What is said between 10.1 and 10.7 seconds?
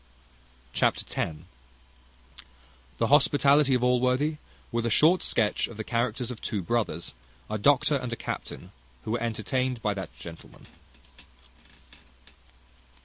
gentleman.